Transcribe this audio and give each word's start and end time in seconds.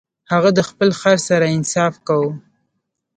هغه 0.31 0.49
د 0.57 0.59
خپل 0.69 0.89
خر 0.99 1.17
سره 1.29 1.45
انصاف 1.55 1.93
کاوه. 2.07 2.31